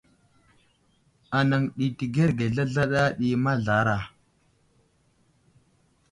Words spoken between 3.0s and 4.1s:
ɗi mazlara.